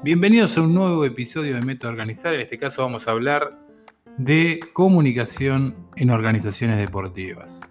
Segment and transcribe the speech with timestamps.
[0.00, 2.32] Bienvenidos a un nuevo episodio de Método Organizar.
[2.32, 3.58] En este caso vamos a hablar
[4.16, 7.68] de comunicación en organizaciones deportivas.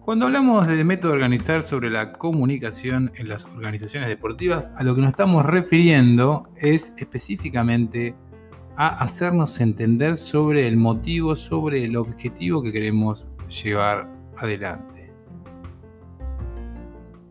[0.00, 5.02] Cuando hablamos de método organizar sobre la comunicación en las organizaciones deportivas, a lo que
[5.02, 8.14] nos estamos refiriendo es específicamente
[8.76, 13.30] a hacernos entender sobre el motivo, sobre el objetivo que queremos
[13.62, 14.99] llevar adelante.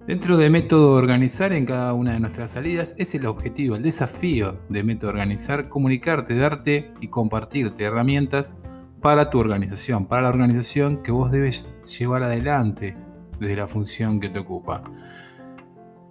[0.10, 4.60] Dentro de método organizar en cada una de nuestras salidas es el objetivo, el desafío
[4.68, 8.58] de método organizar, comunicarte, darte y compartirte herramientas
[9.04, 12.98] para tu organización, para la organización que vos debes llevar adelante
[13.40, 14.84] desde la función que te ocupa.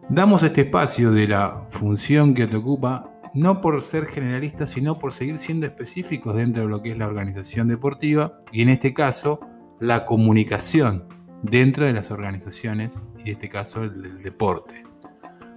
[0.08, 5.12] Damos este espacio de la función que te ocupa no por ser generalistas, sino por
[5.12, 9.40] seguir siendo específicos dentro de lo que es la organización deportiva y en este caso
[9.80, 14.84] la comunicación dentro de las organizaciones y en este caso el del deporte.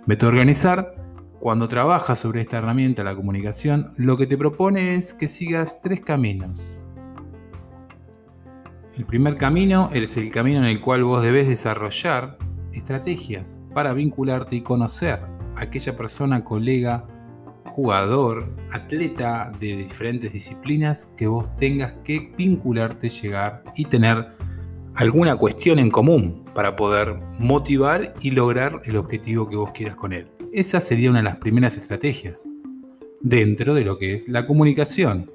[0.05, 0.95] Método Organizar,
[1.39, 6.01] cuando trabajas sobre esta herramienta, la comunicación, lo que te propone es que sigas tres
[6.01, 6.81] caminos.
[8.95, 12.37] El primer camino es el camino en el cual vos debes desarrollar
[12.73, 15.19] estrategias para vincularte y conocer
[15.55, 17.07] a aquella persona, colega,
[17.65, 24.35] jugador, atleta de diferentes disciplinas que vos tengas que vincularte, llegar y tener
[25.01, 30.13] alguna cuestión en común para poder motivar y lograr el objetivo que vos quieras con
[30.13, 30.27] él.
[30.53, 32.47] Esa sería una de las primeras estrategias
[33.19, 35.31] dentro de lo que es la comunicación.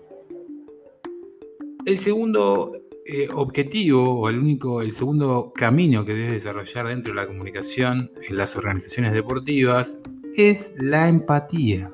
[1.85, 7.21] El segundo eh, objetivo o el único, el segundo camino que debes desarrollar dentro de
[7.21, 10.01] la comunicación en las organizaciones deportivas
[10.37, 11.91] es la empatía.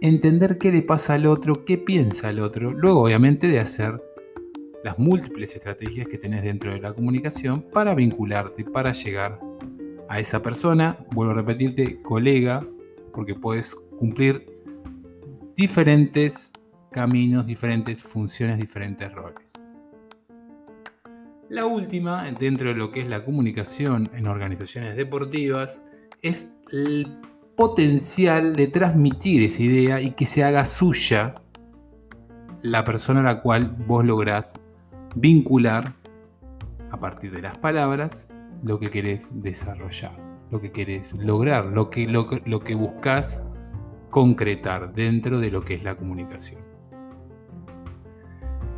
[0.00, 4.02] Entender qué le pasa al otro, qué piensa el otro, luego obviamente de hacer
[4.84, 9.38] las múltiples estrategias que tenés dentro de la comunicación para vincularte, para llegar
[10.08, 12.66] a esa persona, vuelvo a repetirte, colega,
[13.12, 14.46] porque puedes cumplir
[15.54, 16.52] diferentes
[16.90, 19.52] caminos, diferentes funciones, diferentes roles.
[21.48, 25.84] La última, dentro de lo que es la comunicación en organizaciones deportivas,
[26.22, 27.18] es el
[27.56, 31.34] potencial de transmitir esa idea y que se haga suya
[32.62, 34.58] la persona a la cual vos lográs
[35.14, 35.94] vincular
[36.90, 38.28] a partir de las palabras
[38.62, 40.12] lo que querés desarrollar,
[40.50, 43.42] lo que querés lograr, lo que, lo, lo que buscas
[44.10, 46.60] concretar dentro de lo que es la comunicación.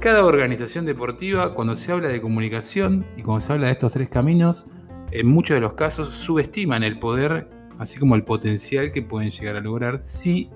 [0.01, 4.09] Cada organización deportiva, cuando se habla de comunicación y cuando se habla de estos tres
[4.09, 4.67] caminos,
[5.11, 9.57] en muchos de los casos subestiman el poder, así como el potencial que pueden llegar
[9.57, 10.51] a lograr si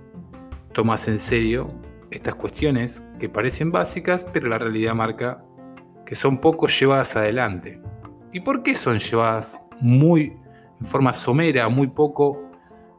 [0.72, 1.70] tomas en serio
[2.10, 5.44] estas cuestiones que parecen básicas, pero la realidad marca
[6.08, 7.82] que son poco llevadas adelante.
[8.32, 10.32] ¿Y por qué son llevadas muy
[10.80, 12.50] en forma somera, muy poco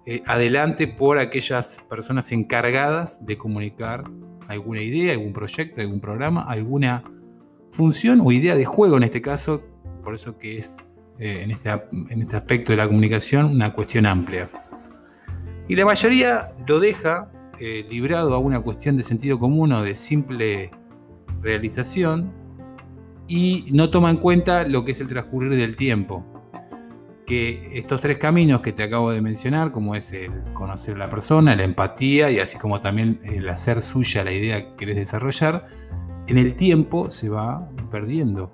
[0.05, 4.03] eh, adelante por aquellas personas encargadas de comunicar
[4.47, 7.03] alguna idea, algún proyecto, algún programa, alguna
[7.71, 9.63] función o idea de juego en este caso,
[10.03, 10.85] por eso que es
[11.17, 14.51] eh, en, este, en este aspecto de la comunicación una cuestión amplia.
[15.67, 19.95] Y la mayoría lo deja eh, librado a una cuestión de sentido común o de
[19.95, 20.69] simple
[21.41, 22.38] realización
[23.29, 26.25] y no toma en cuenta lo que es el transcurrir del tiempo.
[27.27, 31.09] Que estos tres caminos que te acabo de mencionar, como es el conocer a la
[31.11, 35.67] persona, la empatía y así como también el hacer suya la idea que querés desarrollar,
[36.27, 38.51] en el tiempo se va perdiendo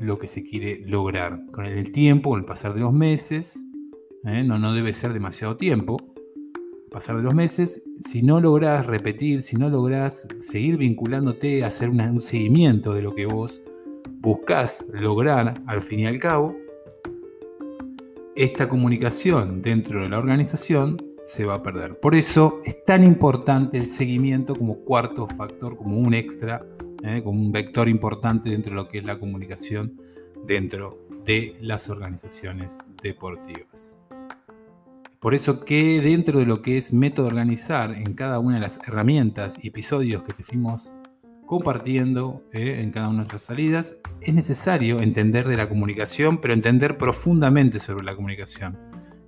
[0.00, 1.46] lo que se quiere lograr.
[1.52, 3.64] Con el tiempo, con el pasar de los meses,
[4.24, 4.42] ¿eh?
[4.42, 5.96] no, no debe ser demasiado tiempo,
[6.96, 12.22] pasar de los meses, si no lográs repetir, si no lográs seguir vinculándote, hacer un
[12.22, 13.60] seguimiento de lo que vos
[14.20, 16.56] buscás lograr al fin y al cabo,
[18.34, 22.00] esta comunicación dentro de la organización se va a perder.
[22.00, 26.64] Por eso es tan importante el seguimiento como cuarto factor, como un extra,
[27.04, 27.20] ¿eh?
[27.22, 30.00] como un vector importante dentro de lo que es la comunicación
[30.46, 33.98] dentro de las organizaciones deportivas.
[35.26, 38.78] Por eso que dentro de lo que es método organizar en cada una de las
[38.86, 40.92] herramientas y episodios que te fuimos
[41.46, 46.54] compartiendo eh, en cada una de nuestras salidas, es necesario entender de la comunicación, pero
[46.54, 48.78] entender profundamente sobre la comunicación.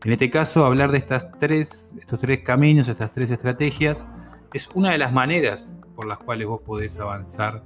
[0.05, 4.07] En este caso, hablar de estas tres, estos tres caminos, estas tres estrategias,
[4.55, 7.65] es una de las maneras por las cuales vos podés avanzar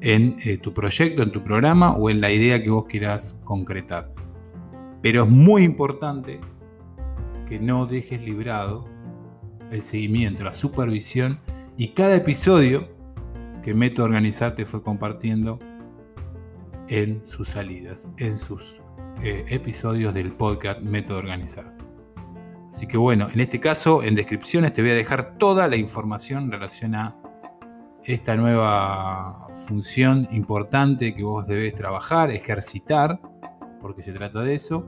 [0.00, 4.12] en eh, tu proyecto, en tu programa o en la idea que vos quieras concretar.
[5.02, 6.40] Pero es muy importante
[7.48, 8.84] que no dejes librado
[9.70, 11.40] el seguimiento, la supervisión
[11.76, 12.88] y cada episodio
[13.62, 15.58] que Método Organizar te fue compartiendo
[16.88, 18.80] en sus salidas, en sus
[19.22, 21.74] eh, episodios del podcast Método Organizar.
[22.70, 26.44] Así que bueno, en este caso, en descripciones te voy a dejar toda la información
[26.44, 27.16] en relación a
[28.04, 33.20] esta nueva función importante que vos debes trabajar, ejercitar,
[33.80, 34.86] porque se trata de eso.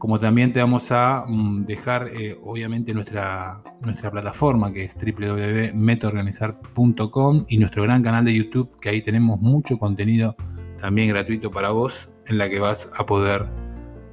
[0.00, 7.44] Como también te vamos a mm, dejar, eh, obviamente, nuestra, nuestra plataforma que es www.metaorganizar.com
[7.46, 10.36] y nuestro gran canal de YouTube, que ahí tenemos mucho contenido
[10.78, 13.46] también gratuito para vos, en la que vas a poder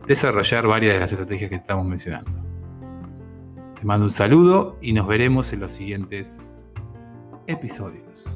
[0.05, 2.31] desarrollar varias de las estrategias que estamos mencionando.
[3.79, 6.43] Te mando un saludo y nos veremos en los siguientes
[7.47, 8.29] episodios.